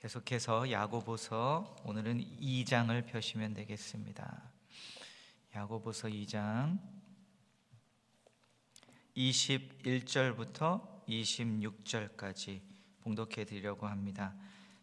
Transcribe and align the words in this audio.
계속해서 0.00 0.70
야고보서 0.70 1.76
오늘은 1.84 2.24
2장을 2.40 3.06
펴시면 3.06 3.52
되겠습니다. 3.52 4.50
야고보서 5.54 6.08
2장 6.08 6.78
21절부터 9.14 11.04
26절까지 11.06 12.62
봉독해 13.02 13.44
드리려고 13.44 13.86
합니다. 13.86 14.34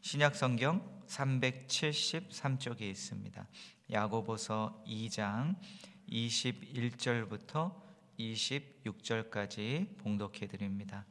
신약 0.01 0.35
성경 0.35 1.03
373쪽에 1.07 2.81
있습니다. 2.81 3.47
야고보서 3.89 4.83
2장 4.85 5.55
21절부터 6.11 7.73
26절까지 8.19 9.97
봉독해 9.97 10.45
드립니다. 10.45 11.07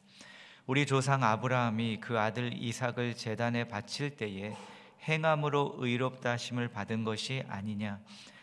우리 0.67 0.85
조상 0.85 1.23
아브라함이 1.23 1.98
그 2.01 2.19
아들 2.19 2.53
이삭을 2.53 3.15
제단에 3.15 3.69
바칠 3.69 4.16
때에 4.16 4.53
행함으로 5.05 5.77
의롭다 5.79 6.33
하심을 6.33 6.66
받은 6.66 7.05
것이 7.05 7.45
아니냐. 7.48 8.01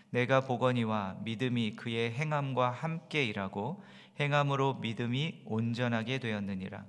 내가 0.09 0.39
보거니와 0.39 1.17
믿음이 1.25 1.75
그의 1.75 2.13
행함과 2.13 2.71
함께 2.71 3.25
일하고 3.25 3.83
행함으로 4.21 4.75
믿음이 4.75 5.41
온전하게 5.43 6.19
되었느니라. 6.19 6.85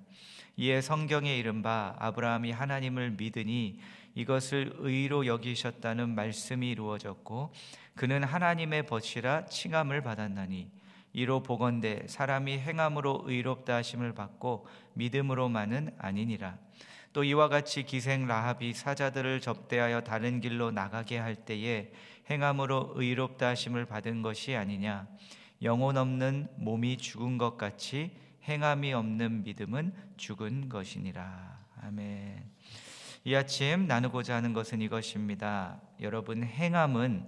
이에 0.56 0.80
성경에 0.80 1.36
이른바 1.36 1.96
아브라함이 1.98 2.52
하나님을 2.52 3.10
믿으니 3.18 3.80
이것을 4.14 4.74
의로 4.76 5.26
여기셨다는 5.26 6.14
말씀이 6.14 6.70
이루어졌고 6.70 7.52
그는 7.96 8.22
하나님의 8.22 8.86
벗이라 8.86 9.46
칭함을 9.46 10.02
받았나니 10.02 10.70
이로 11.14 11.44
보건대 11.44 12.02
사람이 12.06 12.58
행함으로 12.58 13.22
의롭다 13.24 13.76
하심을 13.76 14.14
받고 14.14 14.66
믿음으로만은 14.94 15.94
아니니라. 15.96 16.58
또 17.12 17.22
이와 17.22 17.48
같이 17.48 17.84
기생 17.84 18.26
라합이 18.26 18.74
사자들을 18.74 19.40
접대하여 19.40 20.00
다른 20.00 20.40
길로 20.40 20.72
나가게 20.72 21.16
할 21.16 21.36
때에 21.36 21.92
행함으로 22.28 22.94
의롭다 22.96 23.50
하심을 23.50 23.86
받은 23.86 24.22
것이 24.22 24.56
아니냐. 24.56 25.06
영혼 25.62 25.96
없는 25.96 26.48
몸이 26.56 26.96
죽은 26.96 27.38
것 27.38 27.56
같이 27.56 28.10
행함이 28.42 28.92
없는 28.92 29.44
믿음은 29.44 29.94
죽은 30.16 30.68
것이니라. 30.68 31.60
아멘. 31.82 32.42
이 33.22 33.34
아침 33.36 33.86
나누고자 33.86 34.34
하는 34.34 34.52
것은 34.52 34.82
이것입니다. 34.82 35.80
여러분 36.00 36.42
행함은 36.42 37.24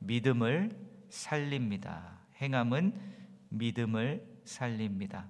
믿음을 0.00 0.70
살립니다. 1.08 2.18
행함은 2.42 3.09
믿음을 3.50 4.26
살립니다. 4.44 5.26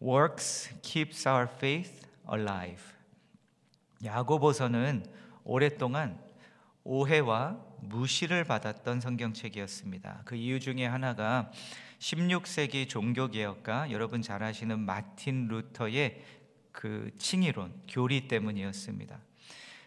Works 0.00 0.80
keeps 0.82 1.28
our 1.28 1.48
faith 1.50 2.06
alive. 2.30 2.82
야고보서는 4.02 5.04
오랫동안 5.44 6.18
오해와 6.84 7.58
무시를 7.80 8.44
받았던 8.44 9.00
성경책이었습니다. 9.00 10.22
그 10.24 10.36
이유 10.36 10.60
중에 10.60 10.86
하나가 10.86 11.50
16세기 11.98 12.88
종교 12.88 13.28
개혁가 13.28 13.90
여러분 13.90 14.22
잘 14.22 14.42
아시는 14.42 14.78
마틴 14.78 15.48
루터의 15.48 16.22
그 16.72 17.10
칭의론, 17.18 17.72
교리 17.88 18.28
때문이었습니다. 18.28 19.18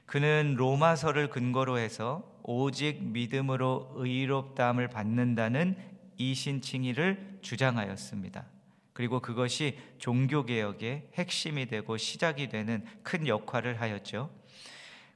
그는 0.06 0.56
로마서를 0.58 1.30
근거로 1.30 1.78
해서 1.78 2.30
오직 2.44 3.02
믿음으로 3.02 3.94
의롭다함을 3.96 4.90
받는다는 4.90 5.78
이신칭의를 6.22 7.40
주장하였습니다. 7.42 8.46
그리고 8.94 9.20
그것이 9.20 9.78
종교개혁의 9.98 11.10
핵심이 11.16 11.66
되고 11.66 11.98
시작이 11.98 12.50
되는 12.50 12.86
큰 13.04 13.28
역할을 13.28 13.82
하였죠. 13.82 14.30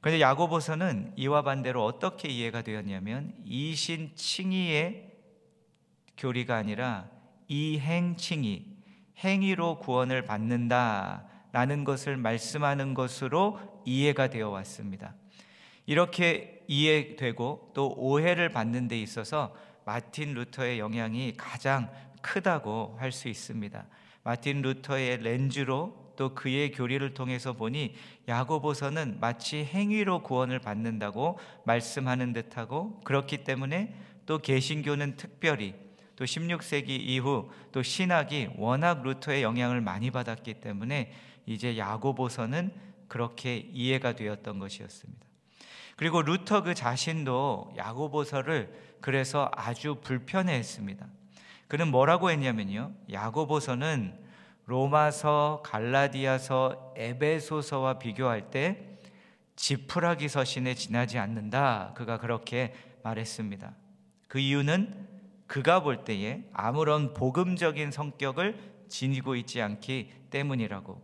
그런데 0.02 0.22
야고보서는 0.22 1.14
이와 1.16 1.42
반대로 1.42 1.84
어떻게 1.84 2.30
이해가 2.30 2.62
되었냐면 2.62 3.34
이신칭의의 3.46 5.12
교리가 6.18 6.56
아니라 6.56 7.10
이행칭의, 7.48 8.66
행위로 9.20 9.80
구원을 9.80 10.24
받는다라는 10.26 11.84
것을 11.84 12.18
말씀하는 12.18 12.94
것으로 12.94 13.60
이해가 13.86 14.30
되어 14.30 14.50
왔습니다. 14.50 15.16
이렇게 15.86 16.64
이해되고 16.68 17.72
또 17.74 17.94
오해를 17.98 18.50
받는 18.50 18.88
데 18.88 19.00
있어서 19.00 19.56
마틴 19.86 20.34
루터의 20.34 20.80
영향이 20.80 21.36
가장 21.38 21.90
크다고 22.22 22.96
할 23.00 23.12
수 23.12 23.30
있습니다. 23.30 23.86
마틴 24.24 24.62
루터의 24.62 25.18
렌즈로 25.22 26.06
또 26.16 26.34
그의 26.34 26.72
교리를 26.72 27.14
통해서 27.14 27.54
보니 27.54 27.94
야고보서는 28.28 29.20
마치 29.20 29.64
행위로 29.64 30.24
구원을 30.24 30.60
받는다고 30.60 31.38
말씀하는 31.66 32.34
듯하고 32.34 33.00
그렇기 33.02 33.44
때문에 33.44 33.96
또 34.26 34.40
개신교는 34.40 35.18
특별히 35.18 35.76
또 36.16 36.26
16세기 36.26 36.90
이후 36.90 37.52
또 37.72 37.84
신학이 37.84 38.50
워낙 38.58 39.04
루터의 39.04 39.44
영향을 39.44 39.82
많이 39.82 40.10
받았기 40.10 40.56
때문에 40.56 41.12
이제 41.46 41.78
야고보서는 41.78 42.74
그렇게 43.08 43.58
이해가 43.58 44.16
되었던 44.16 44.58
것이었습니다. 44.58 45.26
그리고 45.96 46.22
루터 46.22 46.64
그 46.64 46.74
자신도 46.74 47.74
야고보서를 47.78 48.98
그래서 49.02 49.50
아주 49.54 49.96
불편해했습니다. 50.02 51.08
그는 51.68 51.90
뭐라고 51.90 52.32
했냐면요. 52.32 52.92
야고보서는 53.12 54.26
로마서, 54.66 55.62
갈라디아서, 55.64 56.94
에베소서와 56.98 58.00
비교할 58.00 58.50
때 58.50 58.98
지푸라기 59.56 60.28
서신에 60.28 60.74
지나지 60.74 61.18
않는다. 61.18 61.94
그가 61.96 62.18
그렇게 62.18 62.74
말했습니다. 63.04 63.74
그 64.28 64.40
이유는 64.40 65.08
그가 65.48 65.82
볼 65.82 66.04
때에 66.04 66.44
아무런 66.52 67.14
복음적인 67.14 67.92
성격을 67.92 68.60
지니고 68.90 69.36
있지 69.36 69.62
않기 69.62 70.12
때문이라고. 70.30 71.02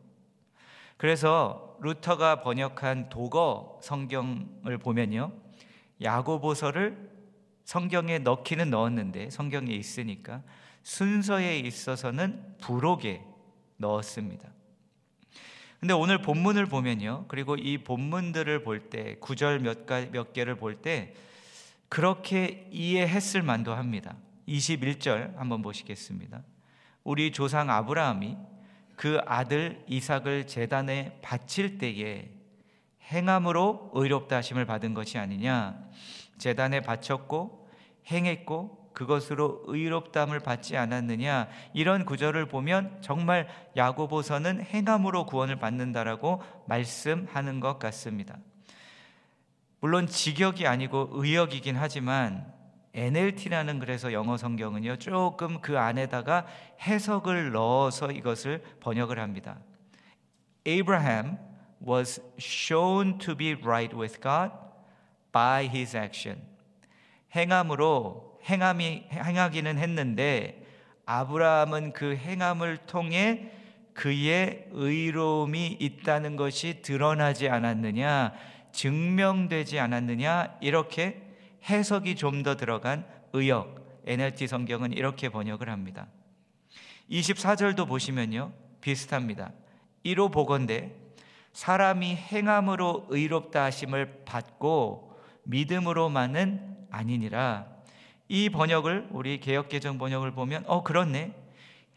그래서 0.98 1.71
루터가 1.82 2.42
번역한 2.42 3.10
독어 3.10 3.80
성경을 3.82 4.78
보면요. 4.78 5.32
야고보서를 6.02 7.10
성경에 7.66 8.20
넣기는 8.20 8.70
넣었는데 8.70 9.30
성경에 9.30 9.74
있으니까 9.74 10.42
순서에 10.84 11.60
있어서는 11.60 12.56
부록에 12.62 13.24
넣었습니다. 13.78 14.50
근데 15.80 15.96
오늘 15.96 16.22
본문을 16.22 16.68
보면요. 16.68 17.26
그리고 17.28 17.56
이 17.56 17.80
본문들을 17.80 18.62
볼 18.64 18.90
때, 18.92 19.16
구절 19.20 19.60
몇, 19.60 19.88
몇 20.12 20.32
개를 20.32 20.56
볼 20.56 20.76
때, 20.76 21.16
그렇게 21.90 22.68
이해했을 22.72 23.42
만도 23.42 23.74
합니다. 23.74 24.16
21절 24.48 25.36
한번 25.38 25.64
보시겠습니다. 25.64 26.44
우리 27.04 27.32
조상 27.32 27.72
아브라함이 27.72 28.38
그 28.96 29.20
아들 29.26 29.84
이삭을 29.88 30.48
재단에 30.48 31.20
바칠 31.22 31.78
때에 31.78 32.30
행함으로 33.04 33.92
의롭다 33.94 34.38
하심을 34.38 34.66
받은 34.66 34.94
것이 34.94 35.18
아니냐. 35.18 35.78
재단에 36.38 36.82
바쳤고 36.82 37.70
행했고 38.10 38.82
그것으로 38.94 39.64
의롭담을 39.68 40.40
받지 40.40 40.76
않았느냐 40.76 41.48
이런 41.74 42.06
구절을 42.06 42.48
보면 42.48 43.00
정말 43.02 43.48
야고보서는 43.78 44.62
행함으로 44.62 45.26
구원을 45.26 45.58
받는다라고 45.58 46.42
말씀하는 46.66 47.60
것 47.60 47.80
같습니다. 47.80 48.38
물론 49.80 50.08
직역이 50.08 50.68
아니고 50.68 51.10
의역이긴 51.12 51.76
하지만 51.76 52.54
NLT라는 52.94 53.80
그래서 53.80 54.12
영어 54.12 54.36
성경은요 54.36 54.98
조금 54.98 55.62
그 55.62 55.80
안에다가 55.80 56.46
해석을 56.82 57.52
넣어서 57.52 58.12
이것을 58.12 58.64
번역을 58.80 59.20
합니다. 59.20 59.60
Abraham 60.68 61.38
was 61.86 62.22
shown 62.38 63.18
to 63.18 63.36
be 63.36 63.54
right 63.54 63.96
with 63.96 64.20
God 64.22 64.52
by 65.32 65.66
his 65.66 65.96
action. 65.96 66.42
행함으로 67.36 68.40
행함이 68.44 69.06
행하기는 69.12 69.78
했는데 69.78 70.66
아브라함은 71.06 71.94
그 71.94 72.16
행함을 72.16 72.78
통해 72.88 73.52
그의 73.94 74.68
의로움이 74.72 75.78
있다는 75.80 76.36
것이 76.36 76.82
드러나지 76.82 77.50
않았느냐, 77.50 78.34
증명되지 78.72 79.80
않았느냐, 79.80 80.58
이렇게 80.62 81.22
해석이 81.70 82.16
좀 82.16 82.44
더 82.44 82.56
들어간 82.56 83.06
의역, 83.34 84.02
NLT 84.06 84.48
성경은 84.48 84.94
이렇게 84.94 85.30
번역을 85.30 85.70
합니다. 85.70 86.08
24절도 87.10 87.88
보시면요, 87.88 88.52
비슷합니다. 88.82 89.52
이로 90.04 90.30
보건대 90.30 90.92
사람이 91.54 92.16
행함으로 92.16 93.08
의롭다 93.10 93.66
하심을 93.66 94.24
받고 94.26 95.14
믿음으로만은 95.44 96.88
아니니라. 96.90 97.68
이 98.28 98.50
번역을 98.50 99.10
우리 99.12 99.40
개혁 99.40 99.68
개정 99.70 99.98
번역을 99.98 100.32
보면 100.32 100.64
어 100.66 100.84
그렇네. 100.84 101.36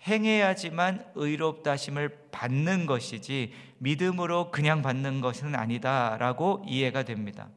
행해야지만 0.07 1.07
의롭다 1.15 1.73
하심을 1.73 2.29
받는 2.31 2.87
것이지 2.87 3.53
믿음으로 3.79 4.51
그냥 4.51 4.83
받는 4.83 5.21
것은 5.21 5.55
아니다라고 5.55 6.65
이해가 6.67 7.05
됩니다. 7.05 7.49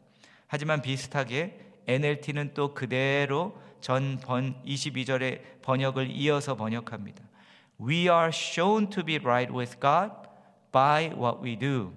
하지만 0.47 0.81
비슷하게 0.81 1.66
NLT는 1.87 2.53
또 2.53 2.73
그대로 2.73 3.57
전 3.81 4.19
번 4.21 4.61
22절의 4.65 5.61
번역을 5.61 6.09
이어서 6.11 6.55
번역합니다. 6.55 7.23
We 7.79 8.09
are 8.09 8.29
shown 8.29 8.89
to 8.89 9.03
be 9.03 9.17
right 9.17 9.53
with 9.53 9.79
God 9.79 10.11
by 10.71 11.05
what 11.07 11.39
we 11.43 11.57
do. 11.57 11.93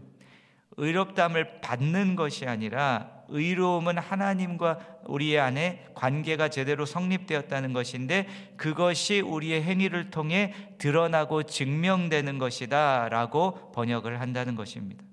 의롭담을 0.77 1.61
받는 1.61 2.17
것이 2.17 2.47
아니라 2.47 3.21
의로움은 3.29 3.99
하나님과 3.99 4.79
우리의 5.07 5.39
안에 5.39 5.87
관계가 5.95 6.49
제대로 6.49 6.85
성립되었다는 6.85 7.73
것인데 7.73 8.27
그것이 8.57 9.21
우리의 9.21 9.63
행위를 9.63 10.11
통해 10.11 10.53
드러나고 10.79 11.45
증명되는 11.45 12.39
것이다라고 12.39 13.73
번역을 13.73 14.21
한다는 14.21 14.57
것입니다. 14.57 15.05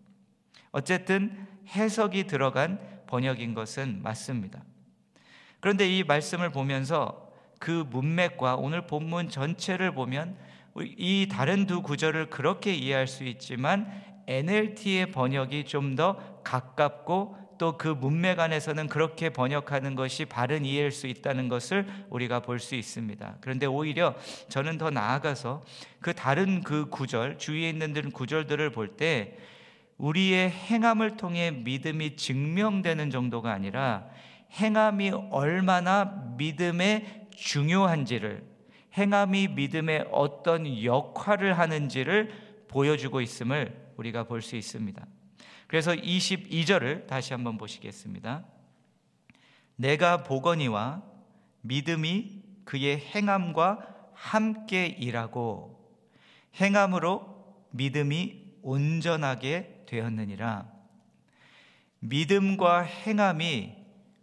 어쨌든 0.72 1.48
해석이 1.70 2.26
들어간 2.26 2.80
번역인 3.08 3.54
것은 3.54 4.02
맞습니다. 4.04 4.62
그런데 5.60 5.90
이 5.90 6.04
말씀을 6.04 6.52
보면서 6.52 7.32
그 7.60 7.86
문맥과 7.90 8.56
오늘 8.56 8.86
본문 8.86 9.30
전체를 9.30 9.94
보면 9.94 10.38
이 10.80 11.28
다른 11.32 11.66
두 11.66 11.82
구절을 11.82 12.30
그렇게 12.30 12.74
이해할 12.74 13.08
수 13.08 13.24
있지만 13.24 13.92
NLT의 14.28 15.12
번역이 15.12 15.66
좀 15.66 15.96
더 15.96 16.18
가깝고 16.44 17.48
또 17.58 17.76
그 17.78 17.88
문맥 17.88 18.40
안에서는 18.40 18.88
그렇게 18.88 19.30
번역하는 19.30 19.96
것이 19.96 20.26
바른 20.26 20.64
이해일 20.64 20.92
수 20.92 21.08
있다는 21.08 21.50
것을 21.50 21.88
우리가 22.10 22.42
볼 22.42 22.60
수 22.60 22.76
있습니다. 22.76 23.38
그런데 23.42 23.66
오히려 23.66 24.16
저는 24.50 24.78
더 24.78 24.92
나아가서 24.92 25.66
그 26.00 26.14
다른 26.14 26.62
그 26.62 26.88
구절, 26.90 27.40
주위에 27.40 27.70
있는 27.70 28.12
구절들을 28.12 28.70
볼 28.72 28.96
때 28.96 29.38
우리의 29.98 30.50
행함을 30.52 31.18
통해 31.18 31.52
믿음이 31.52 32.16
증명되는 32.16 33.10
정도가 33.10 33.52
아니라 33.52 34.08
행함이 34.52 35.12
얼마나 35.32 36.34
믿음에 36.38 37.28
중요한지를 37.36 38.44
행함이 38.98 39.50
믿음의 39.50 40.08
어떤 40.12 40.84
역할을 40.84 41.58
하는지를 41.58 42.32
보여주고 42.68 43.22
있음을 43.22 43.94
우리가 43.98 44.24
볼 44.24 44.42
수 44.42 44.56
있습니다. 44.56 45.06
그래서 45.68 45.92
22절을 45.92 47.08
다시 47.08 47.34
한번 47.34 47.58
보시겠습니다. 47.58 48.46
내가 49.76 50.24
보거니와 50.24 51.04
믿음이 51.62 52.42
그의 52.64 53.00
행함과 53.00 54.12
함께 54.14 54.88
일하고 54.88 55.78
행함으로 56.56 57.66
믿음이 57.72 58.46
온전하게 58.62 59.77
되었느니라. 59.88 60.72
믿음과 62.00 62.82
행함이 62.82 63.76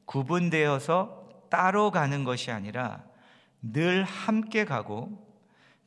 구분되어서 0.05 1.49
따로 1.50 1.90
가는 1.90 2.25
것이 2.25 2.50
아니라 2.50 3.05
늘 3.61 4.05
함께 4.05 4.64
가고 4.64 5.25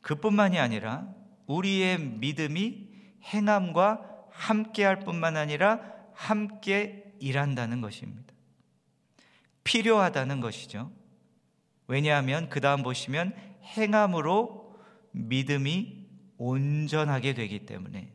그뿐만이 0.00 0.58
아니라 0.58 1.08
우리의 1.46 1.98
믿음이 1.98 2.88
행함과 3.24 4.04
함께 4.30 4.84
할 4.84 5.00
뿐만 5.00 5.36
아니라 5.36 5.80
함께 6.14 7.12
일한다는 7.20 7.80
것입니다. 7.80 8.32
필요하다는 9.64 10.40
것이죠. 10.40 10.90
왜냐하면 11.86 12.48
그 12.48 12.60
다음 12.60 12.82
보시면 12.82 13.34
행함으로 13.64 14.76
믿음이 15.12 16.06
온전하게 16.38 17.34
되기 17.34 17.66
때문에 17.66 18.12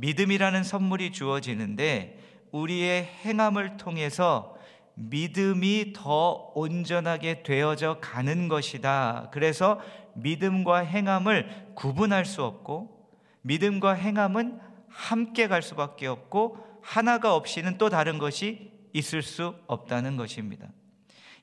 믿음이라는 0.00 0.64
선물이 0.64 1.12
주어지는데 1.12 2.18
우리의 2.52 3.04
행함을 3.04 3.76
통해서 3.76 4.56
믿음이 4.94 5.92
더 5.94 6.52
온전하게 6.54 7.42
되어져 7.42 7.98
가는 8.00 8.48
것이다. 8.48 9.28
그래서 9.32 9.80
믿음과 10.14 10.78
행함을 10.78 11.72
구분할 11.74 12.24
수 12.24 12.42
없고 12.42 13.08
믿음과 13.42 13.92
행함은 13.92 14.58
함께 14.88 15.48
갈 15.48 15.62
수밖에 15.62 16.06
없고 16.06 16.58
하나가 16.82 17.34
없이는 17.34 17.78
또 17.78 17.88
다른 17.88 18.18
것이 18.18 18.72
있을 18.92 19.22
수 19.22 19.54
없다는 19.66 20.16
것입니다. 20.16 20.68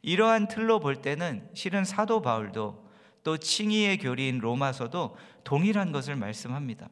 이러한 0.02 0.48
틀로 0.48 0.80
볼 0.80 0.98
때는 0.98 1.50
실은 1.54 1.86
사도 1.86 2.22
바울도 2.22 2.88
또 3.24 3.38
칭의의 3.38 4.00
교리인 4.00 4.40
로마서도 4.40 5.16
동일한 5.44 5.92
것을 5.92 6.16
말씀합니다. 6.16 6.90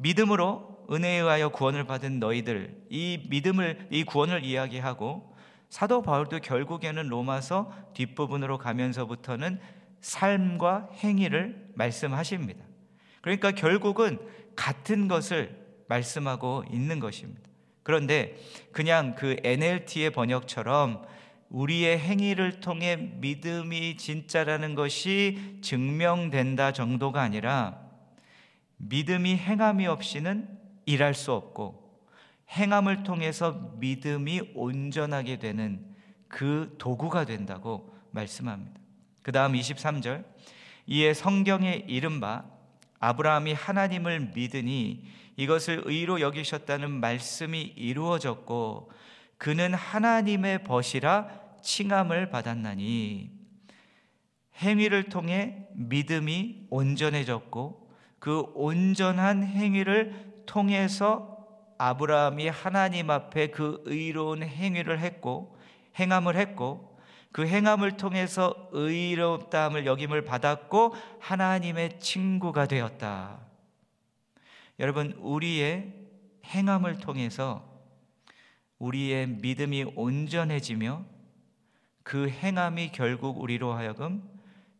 믿음으로 0.00 0.86
은혜에 0.90 1.18
의하여 1.18 1.50
구원을 1.50 1.84
받은 1.84 2.18
너희들 2.18 2.86
이 2.88 3.22
믿음을 3.28 3.88
이 3.90 4.04
구원을 4.04 4.44
이야기하고 4.44 5.36
사도 5.68 6.02
바울도 6.02 6.40
결국에는 6.40 7.08
로마서 7.08 7.72
뒷부분으로 7.94 8.58
가면서부터는 8.58 9.60
삶과 10.00 10.88
행위를 10.96 11.70
말씀하십니다. 11.74 12.64
그러니까 13.20 13.52
결국은 13.52 14.18
같은 14.56 15.06
것을 15.06 15.56
말씀하고 15.86 16.64
있는 16.70 16.98
것입니다. 16.98 17.42
그런데 17.82 18.36
그냥 18.72 19.14
그 19.14 19.36
NLT의 19.44 20.10
번역처럼 20.10 21.04
우리의 21.50 21.98
행위를 21.98 22.60
통해 22.60 22.96
믿음이 22.96 23.96
진짜라는 23.96 24.74
것이 24.74 25.58
증명된다 25.62 26.72
정도가 26.72 27.20
아니라 27.20 27.89
믿음이 28.88 29.36
행함이 29.36 29.86
없이는 29.86 30.48
일할 30.86 31.14
수 31.14 31.32
없고 31.32 32.00
행함을 32.50 33.02
통해서 33.04 33.74
믿음이 33.78 34.52
온전하게 34.54 35.38
되는 35.38 35.84
그 36.28 36.74
도구가 36.78 37.24
된다고 37.24 37.94
말씀합니다. 38.10 38.80
그 39.22 39.32
다음 39.32 39.52
23절. 39.52 40.24
이에 40.86 41.14
성경에 41.14 41.84
이른바 41.86 42.44
아브라함이 42.98 43.52
하나님을 43.52 44.32
믿으니 44.34 45.04
이것을 45.36 45.82
의로 45.84 46.20
여기셨다는 46.20 46.90
말씀이 46.90 47.60
이루어졌고 47.60 48.90
그는 49.38 49.72
하나님의 49.72 50.64
벗이라 50.64 51.28
칭함을 51.62 52.30
받았나니 52.30 53.30
행위를 54.56 55.04
통해 55.04 55.66
믿음이 55.74 56.66
온전해졌고 56.70 57.79
그 58.20 58.42
온전한 58.54 59.42
행위를 59.42 60.44
통해서 60.46 61.38
아브라함이 61.78 62.48
하나님 62.48 63.10
앞에 63.10 63.48
그 63.48 63.82
의로운 63.86 64.42
행위를 64.42 65.00
했고 65.00 65.56
행함을 65.98 66.36
했고 66.36 66.98
그 67.32 67.46
행함을 67.46 67.96
통해서 67.96 68.68
의롭다함을 68.72 69.86
여김을 69.86 70.24
받았고 70.24 70.94
하나님의 71.20 71.98
친구가 72.00 72.66
되었다. 72.66 73.38
여러분 74.78 75.12
우리의 75.18 75.94
행함을 76.44 76.98
통해서 76.98 77.66
우리의 78.78 79.28
믿음이 79.28 79.92
온전해지며 79.94 81.04
그 82.02 82.28
행함이 82.28 82.92
결국 82.92 83.40
우리로 83.40 83.72
하여금 83.72 84.22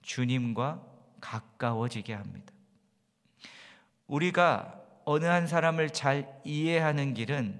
주님과 0.02 0.82
가까워지게 1.20 2.12
합니다. 2.12 2.52
우리가 4.10 4.74
어느 5.04 5.24
한 5.24 5.46
사람을 5.46 5.90
잘 5.90 6.28
이해하는 6.44 7.14
길은 7.14 7.58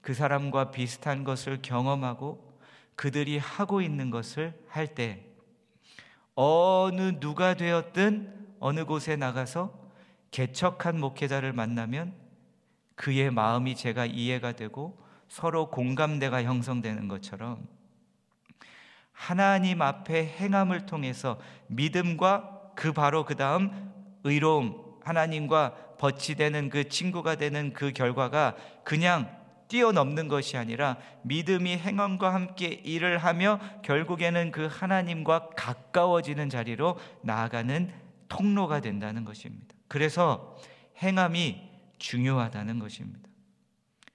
그 0.00 0.12
사람과 0.12 0.70
비슷한 0.70 1.24
것을 1.24 1.62
경험하고 1.62 2.58
그들이 2.96 3.38
하고 3.38 3.80
있는 3.80 4.10
것을 4.10 4.52
할 4.68 4.94
때 4.94 5.24
어느 6.34 7.20
누가 7.20 7.54
되었든 7.54 8.56
어느 8.58 8.84
곳에 8.84 9.14
나가서 9.14 9.72
개척한 10.32 10.98
목회자를 10.98 11.52
만나면 11.52 12.12
그의 12.96 13.30
마음이 13.30 13.76
제가 13.76 14.04
이해가 14.06 14.52
되고 14.52 14.98
서로 15.28 15.70
공감대가 15.70 16.42
형성되는 16.42 17.06
것처럼 17.06 17.68
하나님 19.12 19.80
앞에 19.80 20.26
행함을 20.26 20.86
통해서 20.86 21.38
믿음과 21.68 22.72
그 22.74 22.92
바로 22.92 23.24
그 23.24 23.36
다음 23.36 23.92
의로움, 24.24 24.84
하나님과 25.04 25.76
버치되는 25.98 26.70
그 26.70 26.88
친구가 26.88 27.36
되는 27.36 27.72
그 27.72 27.92
결과가 27.92 28.56
그냥 28.84 29.28
뛰어넘는 29.68 30.28
것이 30.28 30.56
아니라 30.56 30.98
믿음이 31.22 31.76
행함과 31.76 32.32
함께 32.32 32.66
일을 32.66 33.18
하며 33.18 33.58
결국에는 33.82 34.50
그 34.50 34.68
하나님과 34.70 35.50
가까워지는 35.56 36.50
자리로 36.50 36.98
나아가는 37.22 37.90
통로가 38.28 38.80
된다는 38.80 39.24
것입니다. 39.24 39.74
그래서 39.88 40.56
행함이 41.02 41.60
중요하다는 41.98 42.78
것입니다. 42.78 43.28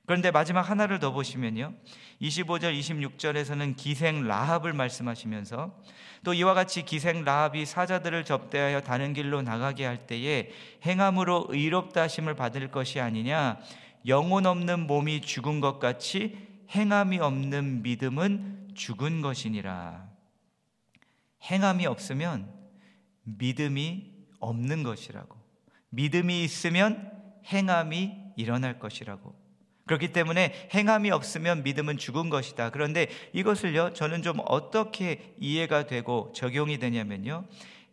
그런데 0.10 0.32
마지막 0.32 0.62
하나를 0.68 0.98
더 0.98 1.12
보시면요. 1.12 1.72
25절, 2.20 2.76
26절에서는 2.80 3.76
기생 3.76 4.28
라합을 4.28 4.74
말씀하시면서 4.74 5.80
또 6.24 6.34
이와 6.34 6.56
같이 6.56 6.82
기생 6.82 7.24
라합이 7.24 7.68
사자들을 7.68 8.26
접대하여 8.26 8.82
다른 8.82 9.14
길로 9.14 9.44
나가게 9.44 9.86
할 9.86 10.08
때에 10.08 10.50
행함으로 10.84 11.46
의롭다 11.50 12.02
하심을 12.02 12.34
받을 12.34 12.72
것이 12.72 13.00
아니냐 13.00 13.60
영혼 14.08 14.48
없는 14.48 14.88
몸이 14.88 15.22
죽은 15.22 15.60
것 15.60 15.78
같이 15.78 16.36
행함이 16.72 17.20
없는 17.20 17.84
믿음은 17.84 18.70
죽은 18.74 19.22
것이니라. 19.22 20.10
행함이 21.44 21.86
없으면 21.86 22.52
믿음이 23.26 24.12
없는 24.40 24.82
것이라고. 24.82 25.38
믿음이 25.90 26.44
있으면 26.46 27.12
행함이 27.46 28.12
일어날 28.38 28.80
것이라고. 28.80 29.39
그렇기 29.90 30.14
때문에 30.14 30.70
행함이 30.72 31.10
없으면 31.10 31.64
믿음은 31.64 31.98
죽은 31.98 32.30
것이다. 32.30 32.70
그런데 32.70 33.08
이것을요, 33.34 33.94
저는 33.94 34.22
좀 34.22 34.38
어떻게 34.46 35.34
이해가 35.40 35.88
되고 35.88 36.32
적용이 36.36 36.78
되냐면요. 36.78 37.46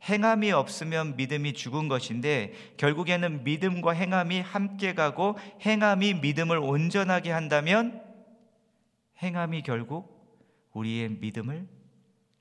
행함이 0.02 0.52
없으면 0.52 1.16
믿음이 1.16 1.54
죽은 1.54 1.88
것인데 1.88 2.52
결국에는 2.76 3.44
믿음과 3.44 3.92
행함이 3.92 4.40
함께 4.40 4.92
가고 4.92 5.38
행함이 5.62 6.20
믿음을 6.20 6.58
온전하게 6.58 7.30
한다면 7.30 8.02
행함이 9.22 9.62
결국 9.62 10.68
우리의 10.74 11.08
믿음을 11.18 11.66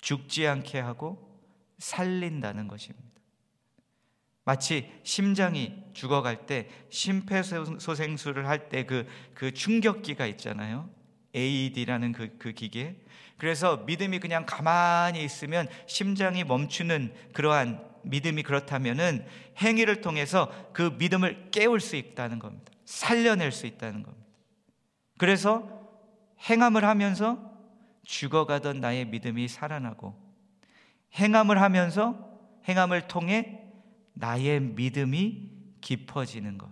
죽지 0.01 0.47
않게 0.47 0.81
하고 0.81 1.39
살린다는 1.77 2.67
것입니다. 2.67 3.04
마치 4.45 4.91
심장이 5.03 5.73
죽어갈 5.93 6.45
때 6.45 6.69
심폐소생술을 6.89 8.47
할때그그 8.47 9.53
충격기가 9.53 10.27
있잖아요. 10.27 10.89
AED라는 11.35 12.11
그, 12.11 12.37
그 12.37 12.53
기계. 12.53 12.95
그래서 13.37 13.77
믿음이 13.77 14.19
그냥 14.19 14.45
가만히 14.45 15.23
있으면 15.23 15.67
심장이 15.87 16.43
멈추는 16.43 17.13
그러한 17.33 17.83
믿음이 18.03 18.43
그렇다면은 18.43 19.25
행위를 19.57 20.01
통해서 20.01 20.51
그 20.73 20.95
믿음을 20.99 21.49
깨울 21.49 21.79
수 21.79 21.95
있다는 21.95 22.37
겁니다. 22.37 22.71
살려낼 22.85 23.51
수 23.51 23.65
있다는 23.65 24.03
겁니다. 24.03 24.25
그래서 25.17 25.67
행함을 26.47 26.85
하면서 26.85 27.51
죽어가던 28.03 28.79
나의 28.79 29.05
믿음이 29.05 29.47
살아나고 29.47 30.15
행함을 31.15 31.59
하면서 31.59 32.29
행함을 32.67 33.07
통해 33.07 33.64
나의 34.15 34.59
믿음이 34.59 35.49
깊어지는 35.81 36.57
것. 36.57 36.69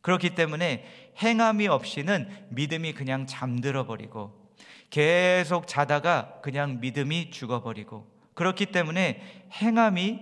그렇기 0.00 0.34
때문에 0.34 0.84
행함이 1.22 1.68
없이는 1.68 2.28
믿음이 2.50 2.92
그냥 2.94 3.26
잠들어 3.26 3.86
버리고 3.86 4.46
계속 4.90 5.66
자다가 5.66 6.40
그냥 6.42 6.80
믿음이 6.80 7.30
죽어버리고 7.30 8.06
그렇기 8.34 8.66
때문에 8.66 9.20
행함이 9.52 10.20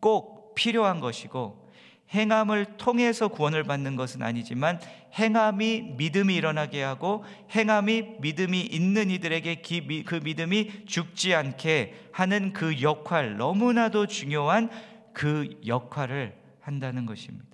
꼭 0.00 0.54
필요한 0.54 1.00
것이고 1.00 1.68
행함을 2.14 2.78
통해서 2.78 3.28
구원을 3.28 3.64
받는 3.64 3.96
것은 3.96 4.22
아니지만 4.22 4.80
행함이 5.18 5.94
믿음이 5.98 6.34
일어나게 6.34 6.82
하고 6.82 7.22
행함이 7.54 8.16
믿음이 8.20 8.62
있는 8.62 9.10
이들에게 9.10 9.62
그 10.06 10.14
믿음이 10.22 10.86
죽지 10.86 11.34
않게 11.34 12.08
하는 12.12 12.54
그 12.54 12.80
역할 12.80 13.36
너무나도 13.36 14.06
중요한 14.06 14.70
그 15.12 15.60
역할을 15.66 16.36
한다는 16.60 17.06
것입니다. 17.06 17.46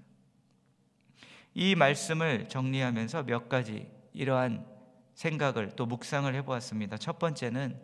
이 1.54 1.74
말씀을 1.74 2.48
정리하면서 2.48 3.24
몇 3.24 3.48
가지 3.48 3.88
이러한 4.12 4.66
생각을 5.14 5.76
또 5.76 5.86
묵상을 5.86 6.32
해보았습니다. 6.34 6.96
첫 6.98 7.18
번째는 7.18 7.80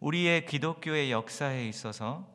우리의 0.00 0.46
기독교의 0.46 1.12
역사에 1.12 1.68
있어서 1.68 2.28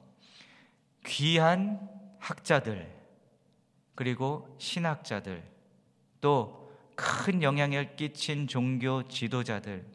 귀한 1.06 1.90
학자들, 2.20 2.90
그리고 3.96 4.56
신학자들, 4.58 5.44
또 6.22 6.60
큰 7.00 7.42
영향을 7.42 7.96
끼친 7.96 8.48
종교 8.48 9.08
지도자들, 9.08 9.86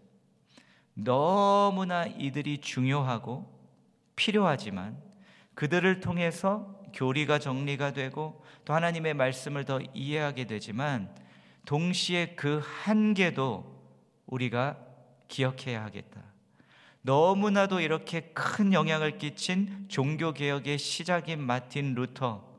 너무나 0.95 2.07
이들이 2.07 2.63
중요하고 2.63 3.53
필요하지만 4.17 4.97
그들을 5.55 6.01
통해서 6.01 6.74
교리가 6.95 7.39
정리가 7.39 7.93
되고 7.93 8.43
또 8.65 8.73
하나님의 8.73 9.15
말씀을 9.15 9.65
더 9.65 9.81
이해하게 9.93 10.47
되지만 10.47 11.15
동시에 11.67 12.35
그 12.37 12.63
한계도 12.65 13.75
우리가 14.27 14.79
기억해야 15.29 15.85
하겠다. 15.85 16.23
너무나도 17.03 17.81
이렇게 17.81 18.33
큰 18.33 18.73
영향을 18.73 19.19
끼친 19.19 19.87
종교개혁의 19.89 20.79
시작인 20.79 21.43
마틴 21.43 21.95
루터. 21.95 22.55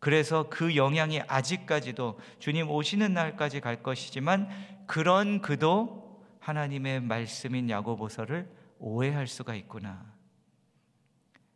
그래서 0.00 0.48
그 0.48 0.74
영향이 0.76 1.20
아직까지도 1.28 2.18
주님 2.38 2.70
오시는 2.70 3.14
날까지 3.14 3.60
갈 3.60 3.82
것이지만 3.82 4.48
그런 4.86 5.40
그도 5.40 6.24
하나님의 6.40 7.02
말씀인 7.02 7.70
야고보서를 7.70 8.50
오해할 8.78 9.28
수가 9.28 9.54
있구나. 9.54 10.04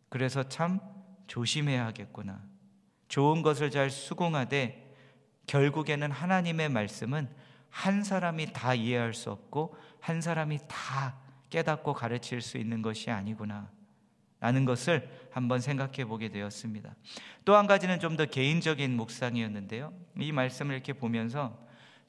그래서 0.09 0.49
참 0.49 0.79
조심해야 1.26 1.87
하겠구나. 1.87 2.43
좋은 3.09 3.43
것을 3.43 3.71
잘 3.71 3.90
수긍하되 3.90 4.93
결국에는 5.47 6.11
하나님의 6.11 6.69
말씀은 6.69 7.28
한 7.71 8.04
사람이 8.04 8.52
다 8.52 8.75
이해할 8.75 9.14
수 9.14 9.31
없고 9.31 9.76
한 10.00 10.21
사람이 10.21 10.61
다 10.69 11.16
깨닫고 11.50 11.95
가르칠 11.95 12.40
수 12.40 12.59
있는 12.59 12.83
것이 12.83 13.11
아니구나. 13.11 13.71
라는 14.40 14.64
것을 14.64 15.09
한번 15.31 15.61
생각해 15.61 16.04
보게 16.04 16.28
되었습니다. 16.28 16.95
또 17.45 17.57
한 17.57 17.66
가지는 17.66 17.99
좀 17.99 18.16
더 18.16 18.26
개인적인 18.26 18.95
묵상이었는데요. 18.97 19.93
이 20.19 20.33
말씀을 20.33 20.75
이렇게 20.75 20.93
보면서 20.93 21.59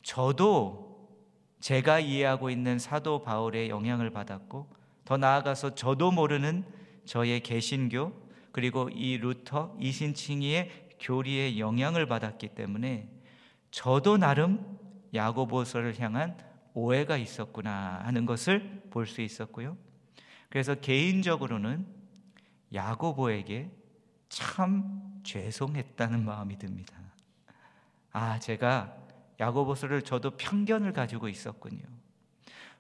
저도 0.04 1.10
제가 1.62 2.00
이해하고 2.00 2.50
있는 2.50 2.78
사도 2.78 3.24
바울의 3.24 3.70
영향을 3.70 4.10
받았고 4.12 4.68
더 5.06 5.18
나아가서 5.18 5.76
저도 5.76 6.12
모르는 6.12 6.66
저의 7.06 7.40
개신교 7.42 8.25
그리고 8.56 8.88
이 8.88 9.18
루터 9.18 9.76
이신칭이의 9.82 10.96
교리의 11.02 11.60
영향을 11.60 12.06
받았기 12.06 12.56
때문에 12.56 13.10
저도 13.70 14.16
나름 14.16 14.80
야고보서를 15.14 16.00
향한 16.00 16.38
오해가 16.74 17.18
있었구나 17.18 18.00
하는 18.06 18.26
것을 18.26 18.84
볼 18.92 19.08
수 19.08 19.20
있었고요. 19.20 19.76
그래서 20.48 20.74
개인적으로는 20.74 21.86
야고보에게 22.74 23.72
참 24.30 25.20
죄송했다는 25.26 26.24
마음이 26.24 26.58
듭니다. 26.58 26.96
아, 28.14 28.40
제가 28.40 28.96
야고보서를 29.38 30.04
저도 30.04 30.32
편견을 30.38 30.94
가지고 30.94 31.28
있었군요. 31.28 31.84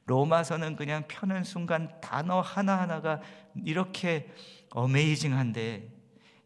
로마서는 0.05 0.77
그냥 0.77 1.03
펴는 1.09 1.43
순간 1.43 1.99
단어 1.99 2.39
하나하나가 2.39 3.19
이렇게 3.65 4.31
어메이징한데 4.71 5.89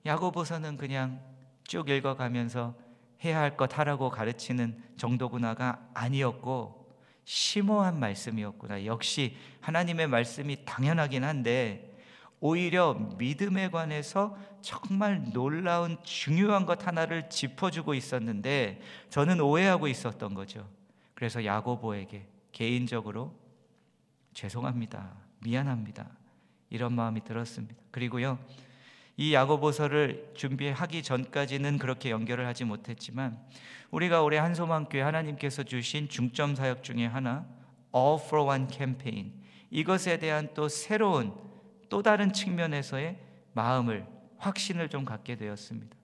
야고보서는 0.06 0.78
그냥 0.78 1.22
쭉 1.64 1.90
읽어가면서 1.90 2.76
해야 3.24 3.40
할 3.40 3.58
것 3.58 3.78
하라고 3.78 4.10
가르치는 4.10 4.82
정도구나가 4.98 5.90
아니었고 5.94 6.80
심오한 7.26 8.00
말씀이었구나. 8.00 8.86
역시 8.86 9.36
하나님의 9.62 10.08
말씀이 10.08 10.66
당연하긴 10.66 11.24
한데 11.24 11.96
오히려 12.40 12.94
믿음에 13.18 13.70
관해서 13.70 14.38
정말 14.62 15.32
놀라운 15.34 15.98
중요한 16.04 16.66
것 16.66 16.88
하나를 16.88 17.30
짚어주고 17.30 17.94
있었는데 17.94 18.82
저는 19.10 19.42
오해하고 19.42 19.88
있었던 19.88 20.34
거죠. 20.34 20.68
그래서 21.14 21.44
야고보에게 21.44 22.26
개인적으로 22.52 23.36
죄송합니다. 24.34 25.12
미안합니다. 25.44 26.19
이런 26.70 26.94
마음이 26.94 27.24
들었습니다. 27.24 27.76
그리고요. 27.92 28.40
이 29.18 29.34
야고보서를 29.34 30.32
준비하기 30.34 31.04
전까지는 31.04 31.78
그렇게 31.78 32.10
연결을 32.10 32.48
하지 32.48 32.64
못했지만 32.64 33.38
우리가 33.92 34.22
올해 34.22 34.38
한소망교회 34.38 35.02
하나님께서 35.02 35.64
주신 35.64 36.08
중점 36.08 36.56
사역 36.56 36.84
중에 36.84 37.06
하나 37.06 37.46
All 37.94 38.20
for 38.24 38.46
One 38.46 38.68
캠페인 38.68 39.34
이것에 39.72 40.20
대한 40.20 40.50
또 40.54 40.70
새로운 40.70 41.34
또 41.90 42.02
다른 42.02 42.32
측면에서의 42.32 43.20
마음을 43.54 44.06
확신을 44.38 44.90
좀 44.90 45.04
갖게 45.04 45.36
되었습니다. 45.36 45.99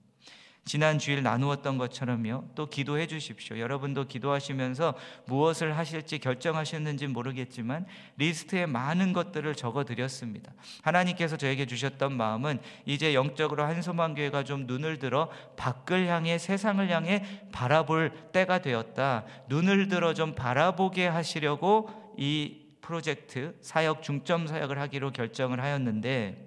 지난 0.66 0.98
주일 0.98 1.22
나누었던 1.22 1.78
것처럼요. 1.78 2.48
또 2.56 2.66
기도해 2.66 3.06
주십시오. 3.06 3.58
여러분도 3.60 4.08
기도하시면서 4.08 4.94
무엇을 5.26 5.78
하실지 5.78 6.18
결정하셨는지 6.18 7.06
모르겠지만 7.06 7.86
리스트에 8.16 8.66
많은 8.66 9.12
것들을 9.12 9.54
적어 9.54 9.84
드렸습니다. 9.84 10.52
하나님께서 10.82 11.36
저에게 11.36 11.66
주셨던 11.66 12.16
마음은 12.16 12.58
이제 12.84 13.14
영적으로 13.14 13.62
한소망 13.62 14.16
교회가 14.16 14.42
좀 14.42 14.66
눈을 14.66 14.98
들어 14.98 15.30
밖을 15.56 16.08
향해 16.08 16.36
세상을 16.36 16.90
향해 16.90 17.24
바라볼 17.52 18.10
때가 18.32 18.58
되었다. 18.58 19.24
눈을 19.48 19.86
들어 19.86 20.14
좀 20.14 20.34
바라보게 20.34 21.06
하시려고 21.06 22.12
이 22.18 22.66
프로젝트 22.80 23.56
사역 23.60 24.02
중점 24.02 24.48
사역을 24.48 24.80
하기로 24.80 25.12
결정을 25.12 25.60
하였는데 25.60 26.44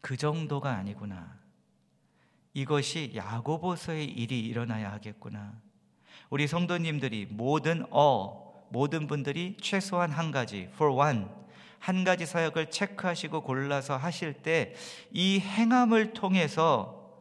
그 0.00 0.16
정도가 0.16 0.72
아니구나. 0.74 1.41
이것이 2.54 3.12
야고보서의 3.14 4.04
일이 4.04 4.40
일어나야 4.40 4.92
하겠구나. 4.92 5.54
우리 6.30 6.46
성도님들이 6.46 7.26
모든 7.30 7.84
어 7.90 8.66
모든 8.70 9.06
분들이 9.06 9.56
최소한 9.60 10.10
한 10.10 10.30
가지 10.30 10.68
for 10.74 10.94
one 10.94 11.26
한 11.78 12.04
가지 12.04 12.26
사역을 12.26 12.70
체크하시고 12.70 13.42
골라서 13.42 13.96
하실 13.96 14.34
때 14.34 14.74
이 15.10 15.40
행함을 15.40 16.12
통해서 16.12 17.20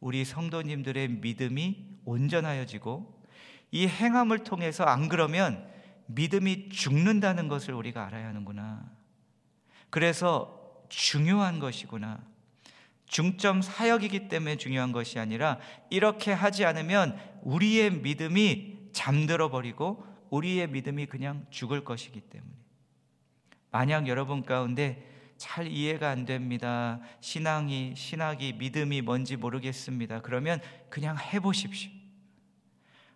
우리 0.00 0.24
성도님들의 0.24 1.08
믿음이 1.08 1.86
온전하여지고 2.04 3.22
이 3.70 3.86
행함을 3.86 4.40
통해서 4.40 4.84
안 4.84 5.08
그러면 5.08 5.66
믿음이 6.06 6.68
죽는다는 6.70 7.48
것을 7.48 7.72
우리가 7.74 8.04
알아야 8.06 8.26
하는구나. 8.28 8.90
그래서 9.88 10.84
중요한 10.88 11.58
것이구나. 11.58 12.20
중점 13.12 13.60
사역이기 13.60 14.28
때문에 14.28 14.56
중요한 14.56 14.90
것이 14.90 15.18
아니라 15.18 15.58
이렇게 15.90 16.32
하지 16.32 16.64
않으면 16.64 17.18
우리의 17.42 17.92
믿음이 17.92 18.88
잠들어 18.92 19.50
버리고 19.50 20.06
우리의 20.30 20.68
믿음이 20.68 21.04
그냥 21.06 21.46
죽을 21.50 21.84
것이기 21.84 22.22
때문에 22.22 22.50
만약 23.70 24.08
여러분 24.08 24.42
가운데 24.42 25.06
잘 25.36 25.66
이해가 25.66 26.08
안 26.08 26.24
됩니다. 26.24 27.00
신앙이 27.20 27.92
신학이 27.96 28.54
믿음이 28.54 29.02
뭔지 29.02 29.36
모르겠습니다. 29.36 30.22
그러면 30.22 30.58
그냥 30.88 31.18
해 31.18 31.38
보십시오. 31.38 31.90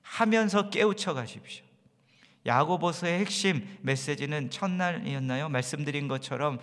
하면서 0.02 0.68
깨우쳐 0.68 1.14
가십시오. 1.14 1.64
야고보서의 2.44 3.20
핵심 3.20 3.78
메시지는 3.80 4.50
첫날이었나요? 4.50 5.48
말씀드린 5.48 6.06
것처럼 6.06 6.58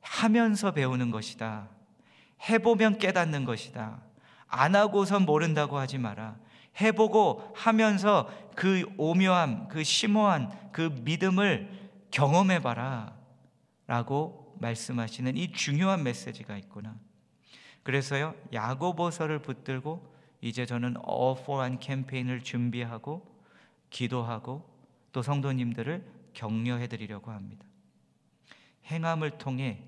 하면서 0.00 0.72
배우는 0.72 1.12
것이다. 1.12 1.73
해보면 2.48 2.98
깨닫는 2.98 3.44
것이다. 3.44 4.02
안 4.46 4.76
하고선 4.76 5.24
모른다고 5.24 5.78
하지 5.78 5.98
마라. 5.98 6.36
해보고 6.80 7.52
하면서 7.54 8.30
그 8.54 8.84
오묘함, 8.96 9.68
그 9.68 9.84
심오한 9.84 10.50
그 10.72 10.94
믿음을 11.02 11.70
경험해봐라. 12.10 13.14
라고 13.86 14.56
말씀하시는 14.60 15.36
이 15.36 15.52
중요한 15.52 16.02
메시지가 16.02 16.56
있구나. 16.58 16.94
그래서요, 17.82 18.34
야고보서를 18.52 19.40
붙들고 19.40 20.14
이제 20.40 20.66
저는 20.66 20.94
어포한 21.02 21.78
캠페인을 21.80 22.42
준비하고 22.42 23.26
기도하고 23.90 24.68
또 25.12 25.22
성도님들을 25.22 26.04
격려해 26.32 26.88
드리려고 26.88 27.30
합니다. 27.30 27.64
행함을 28.86 29.38
통해 29.38 29.82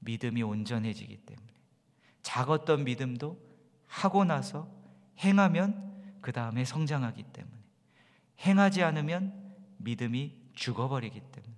믿음이 0.00 0.42
온전해지기 0.42 1.18
때문에 1.18 1.53
작았던 2.24 2.82
믿음도 2.82 3.38
하고 3.86 4.24
나서 4.24 4.68
행하면 5.20 5.92
그 6.20 6.32
다음에 6.32 6.64
성장하기 6.64 7.22
때문에 7.22 7.54
행하지 8.40 8.82
않으면 8.82 9.32
믿음이 9.76 10.34
죽어버리기 10.54 11.20
때문에 11.20 11.54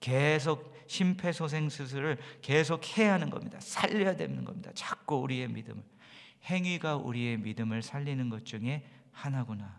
계속 0.00 0.76
심폐소생 0.86 1.70
수술을 1.70 2.18
계속 2.42 2.98
해야 2.98 3.14
하는 3.14 3.30
겁니다. 3.30 3.58
살려야 3.60 4.16
되는 4.16 4.44
겁니다. 4.44 4.70
자꾸 4.74 5.16
우리의 5.16 5.48
믿음을 5.48 5.82
행위가 6.44 6.96
우리의 6.96 7.38
믿음을 7.38 7.80
살리는 7.80 8.28
것 8.28 8.44
중에 8.44 8.84
하나구나. 9.12 9.78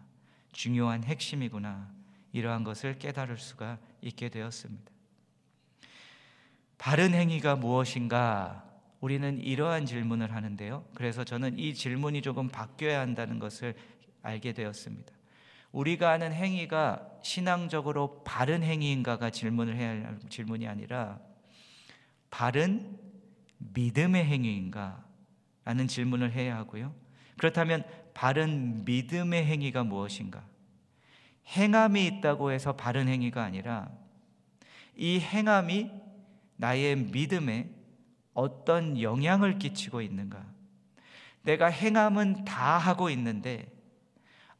중요한 0.53 1.03
핵심이구나. 1.03 1.91
이러한 2.31 2.63
것을 2.63 2.97
깨달을 2.97 3.37
수가 3.37 3.77
있게 4.01 4.29
되었습니다. 4.29 4.89
바른 6.77 7.13
행위가 7.13 7.57
무엇인가? 7.57 8.70
우리는 9.01 9.39
이러한 9.39 9.85
질문을 9.85 10.33
하는데요. 10.33 10.85
그래서 10.93 11.23
저는 11.23 11.57
이 11.57 11.73
질문이 11.73 12.21
조금 12.21 12.47
바뀌어야 12.47 13.01
한다는 13.01 13.39
것을 13.39 13.75
알게 14.21 14.53
되었습니다. 14.53 15.11
우리가 15.71 16.11
하는 16.11 16.31
행위가 16.31 17.09
신앙적으로 17.23 18.23
바른 18.23 18.61
행위인가가 18.61 19.29
질문을 19.31 19.75
해야 19.75 19.89
할 19.89 20.19
질문이 20.29 20.67
아니라 20.67 21.19
바른 22.29 22.97
믿음의 23.57 24.23
행위인가? 24.23 25.03
라는 25.63 25.87
질문을 25.87 26.31
해야 26.31 26.57
하고요. 26.57 26.93
그렇다면 27.37 27.83
바른 28.13 28.85
믿음의 28.85 29.45
행위가 29.45 29.83
무엇인가? 29.83 30.43
행함이 31.47 32.05
있다고 32.05 32.51
해서 32.51 32.75
바른 32.75 33.07
행위가 33.07 33.43
아니라 33.43 33.89
이 34.95 35.19
행함이 35.19 35.89
나의 36.57 36.95
믿음에 36.95 37.80
어떤 38.33 39.01
영향을 39.01 39.59
끼치고 39.59 40.01
있는가? 40.01 40.45
내가 41.43 41.67
행함은 41.67 42.45
다 42.45 42.77
하고 42.77 43.09
있는데 43.09 43.71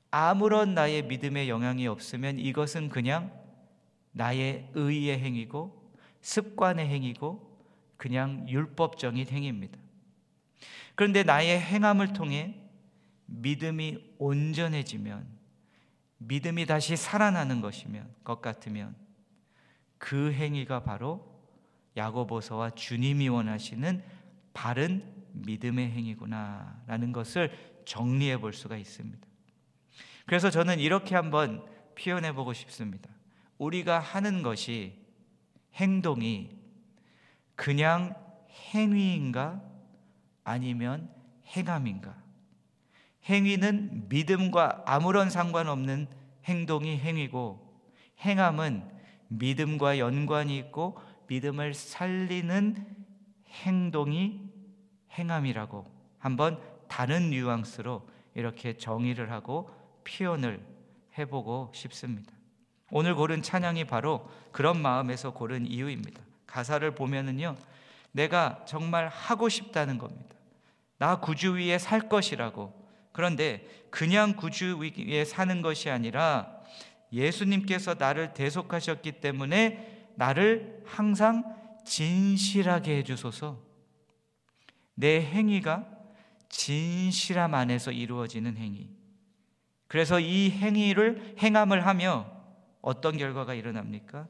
아무런 0.09 0.73
나의 0.73 1.03
믿음에 1.05 1.47
영향이 1.47 1.87
없으면 1.87 2.39
이것은 2.39 2.89
그냥 2.89 3.31
나의 4.11 4.69
의의 4.73 5.19
행위고 5.19 5.93
습관의 6.21 6.87
행위고 6.87 7.49
그냥 7.97 8.45
율법적인 8.49 9.27
행위입니다. 9.27 9.79
그런데 10.95 11.23
나의 11.23 11.59
행함을 11.59 12.13
통해 12.13 12.55
믿음이 13.27 14.15
온전해지면 14.17 15.25
믿음이 16.17 16.65
다시 16.65 16.97
살아나는 16.97 17.61
것이면 17.61 18.13
것 18.23 18.41
같으면 18.41 18.95
그 19.97 20.33
행위가 20.33 20.83
바로 20.83 21.30
야고보서와 21.97 22.71
주님이 22.71 23.29
원하시는 23.29 24.03
바른 24.53 25.03
믿음의 25.33 25.91
행위구나라는 25.91 27.11
것을 27.11 27.51
정리해 27.85 28.37
볼 28.37 28.53
수가 28.53 28.77
있습니다. 28.77 29.27
그래서 30.25 30.49
저는 30.49 30.79
이렇게 30.79 31.15
한번 31.15 31.65
표현해 31.95 32.33
보고 32.33 32.53
싶습니다. 32.53 33.09
우리가 33.57 33.99
하는 33.99 34.41
것이 34.41 34.99
행동이 35.75 36.49
그냥 37.55 38.15
행위인가 38.73 39.61
아니면 40.43 41.09
행함인가? 41.47 42.15
행위는 43.25 44.09
믿음과 44.09 44.83
아무런 44.85 45.29
상관없는 45.29 46.07
행동이 46.45 46.97
행위고 46.97 47.71
행함은 48.21 48.89
믿음과 49.27 49.99
연관이 49.99 50.57
있고 50.57 50.99
믿음을 51.31 51.73
살리는 51.73 52.75
행동이 53.47 54.41
행함이라고 55.13 55.89
한번 56.19 56.59
다른 56.89 57.29
뉘앙스로 57.29 58.05
이렇게 58.35 58.75
정의를 58.75 59.31
하고 59.31 59.69
표현을 60.03 60.59
해보고 61.17 61.71
싶습니다. 61.73 62.33
오늘 62.91 63.15
고른 63.15 63.41
찬양이 63.41 63.85
바로 63.85 64.29
그런 64.51 64.81
마음에서 64.81 65.31
고른 65.31 65.65
이유입니다. 65.65 66.21
가사를 66.47 66.93
보면은요, 66.95 67.55
내가 68.11 68.65
정말 68.67 69.07
하고 69.07 69.47
싶다는 69.47 69.97
겁니다. 69.97 70.35
나 70.97 71.21
구주 71.21 71.53
위에 71.55 71.77
살 71.77 72.09
것이라고. 72.09 72.73
그런데 73.13 73.65
그냥 73.89 74.35
구주 74.35 74.79
위에 74.79 75.23
사는 75.23 75.61
것이 75.61 75.89
아니라 75.89 76.59
예수님께서 77.13 77.95
나를 77.97 78.33
대속하셨기 78.33 79.13
때문에 79.13 80.00
나를 80.21 80.83
항상 80.85 81.43
진실하게 81.83 82.97
해주소서. 82.97 83.59
내 84.93 85.19
행위가 85.19 85.87
진실함 86.47 87.55
안에서 87.55 87.91
이루어지는 87.91 88.55
행위. 88.55 88.91
그래서 89.87 90.19
이 90.19 90.51
행위를 90.51 91.37
행함을 91.39 91.87
하며 91.87 92.31
어떤 92.81 93.17
결과가 93.17 93.55
일어납니까? 93.55 94.27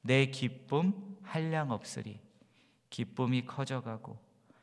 내 0.00 0.24
기쁨 0.30 0.94
한량 1.22 1.70
없으리. 1.70 2.18
기쁨이 2.88 3.44
커져가고 3.44 4.18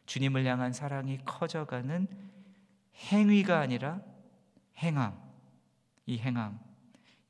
주님을 0.08 0.44
향한 0.48 0.74
사랑이 0.74 1.20
커져가는 1.24 2.08
행위가 3.12 3.60
아니라 3.60 4.02
행함. 4.80 5.22
이 6.08 6.18
행함. 6.18 6.60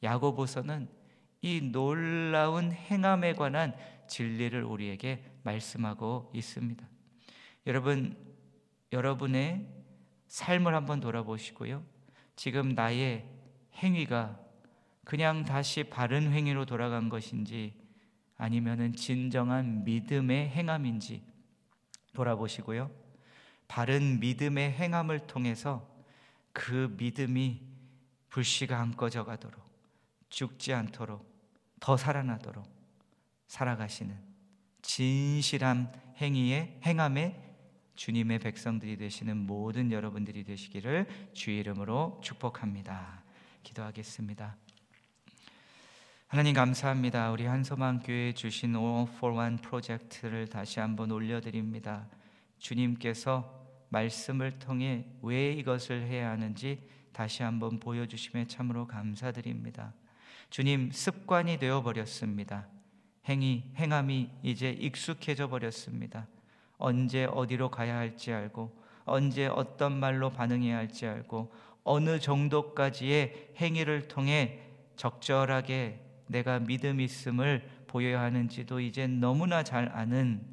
야고보서는 0.02 1.03
이 1.44 1.60
놀라운 1.60 2.72
행함에 2.72 3.34
관한 3.34 3.76
진리를 4.08 4.64
우리에게 4.64 5.24
말씀하고 5.44 6.32
있습니다. 6.34 6.88
여러분, 7.68 8.18
여러분의 8.94 9.68
삶을 10.28 10.74
한번 10.74 11.02
돌아보시고요. 11.02 11.84
지금 12.38 12.70
나의 12.70 13.26
행위가 13.76 14.40
그냥 15.04 15.44
다시 15.44 15.84
바른 15.84 16.32
행위로 16.32 16.66
돌아간 16.66 17.10
것인지 17.10 17.74
아니면은 18.38 18.96
진정한 18.96 19.84
믿음의 19.84 20.48
행함인지 20.50 21.24
돌아보시고요. 22.14 22.90
바른 23.68 24.22
믿음의 24.22 24.72
행함을 24.72 25.28
통해서 25.28 25.86
그 26.54 26.96
믿음이 26.98 27.62
불씨가 28.30 28.80
안 28.80 28.96
꺼져 28.96 29.26
가도록 29.26 29.62
죽지 30.30 30.74
않도록 30.74 31.33
더 31.84 31.98
살아나도록 31.98 32.66
살아가시는 33.48 34.18
진실한 34.82 35.92
행위의 36.16 36.80
행함의 36.86 37.38
주님의 37.96 38.40
백성들이 38.40 38.96
되시는 38.96 39.36
모든 39.36 39.92
여러분들이 39.92 40.46
되시기를 40.46 41.08
주의 41.34 41.60
이름으로 41.60 42.22
축복합니다. 42.24 43.22
기도하겠습니다. 43.64 44.56
하나님 46.28 46.54
감사합니다. 46.54 47.32
우리 47.32 47.44
한소만 47.48 48.00
교회 48.00 48.34
주신 48.34 48.78
All 48.78 49.10
for 49.18 49.36
One 49.36 49.58
프로젝트를 49.58 50.48
다시 50.48 50.80
한번 50.80 51.12
올려드립니다. 51.12 52.08
주님께서 52.60 53.62
말씀을 53.90 54.58
통해 54.58 55.06
왜 55.22 55.52
이것을 55.52 56.04
해야 56.04 56.30
하는지 56.30 56.90
다시 57.12 57.44
한번 57.44 57.82
보여주심에 57.82 58.48
참으로 58.48 58.88
감사드립니다. 58.88 59.94
주님 60.54 60.92
습관이 60.92 61.58
되어 61.58 61.82
버렸습니다. 61.82 62.68
행위 63.26 63.64
행함이 63.76 64.30
이제 64.44 64.70
익숙해져 64.70 65.48
버렸습니다. 65.50 66.28
언제 66.78 67.26
어디로 67.26 67.72
가야 67.72 67.98
할지 67.98 68.32
알고 68.32 68.80
언제 69.04 69.48
어떤 69.48 70.00
말로 70.00 70.30
반응해야 70.30 70.78
할지 70.78 71.08
알고 71.08 71.52
어느 71.84 72.20
정도까지의 72.20 73.54
행위를 73.58 74.08
통해 74.08 74.60
적절하게 74.96 76.00
내가 76.28 76.60
믿음 76.60 77.02
있음을 77.02 77.68
보여야 77.88 78.22
하는지도 78.22 78.80
이제 78.80 79.08
너무나 79.08 79.64
잘 79.64 79.90
아는 79.92 80.46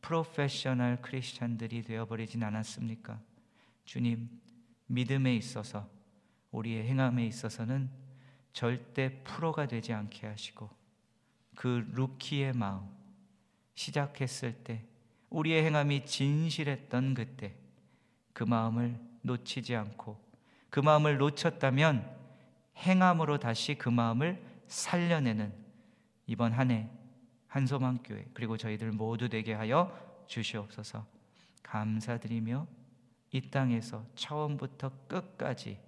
프로페셔널 0.00 1.02
크리스찬들이 1.02 1.82
되어버리진 1.82 2.42
않았습니까? 2.42 3.20
주님, 3.84 4.26
믿음에 4.86 5.36
있어서 5.36 5.86
우리의 6.50 6.86
행함에 6.86 7.26
있어서는 7.26 8.03
절대 8.54 9.22
프로가 9.24 9.66
되지 9.66 9.92
않게 9.92 10.26
하시고 10.26 10.70
그 11.54 11.86
루키의 11.92 12.54
마음 12.54 12.88
시작했을 13.74 14.54
때 14.64 14.82
우리의 15.28 15.64
행함이 15.64 16.06
진실했던 16.06 17.12
그때 17.12 17.54
그 18.32 18.44
마음을 18.44 18.98
놓치지 19.20 19.76
않고 19.76 20.18
그 20.70 20.80
마음을 20.80 21.18
놓쳤다면 21.18 22.10
행함으로 22.78 23.38
다시 23.38 23.74
그 23.74 23.90
마음을 23.90 24.42
살려내는 24.68 25.52
이번 26.26 26.52
한 26.52 26.70
해 26.70 26.88
한소망 27.54 27.98
교회 28.02 28.26
그리고 28.34 28.56
저희들 28.56 28.90
모두 28.90 29.28
되게 29.28 29.52
하여 29.52 30.24
주시옵소서. 30.26 31.06
감사드리며 31.62 32.66
이 33.30 33.50
땅에서 33.50 34.04
처음부터 34.16 34.90
끝까지 35.06 35.78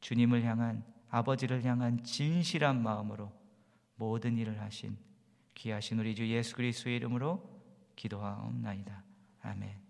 주님을 0.00 0.44
향한 0.44 0.82
아버지를 1.10 1.64
향한 1.64 2.02
진실한 2.04 2.82
마음으로 2.82 3.32
모든 3.96 4.36
일을 4.36 4.60
하신 4.60 4.96
귀하신 5.54 5.98
우리 5.98 6.14
주 6.14 6.26
예수 6.28 6.54
그리스도의 6.54 6.96
이름으로 6.96 7.42
기도하옵나이다. 7.96 9.02
아멘. 9.42 9.87